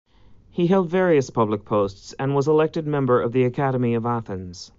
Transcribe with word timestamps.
He 0.49 0.65
held 0.65 0.89
various 0.89 1.29
public 1.29 1.63
posts 1.63 2.13
and 2.13 2.33
was 2.35 2.47
elected 2.47 2.87
member 2.87 3.21
of 3.21 3.33
the 3.33 3.43
Academy 3.43 3.93
of 3.93 4.03
Athens. 4.03 4.67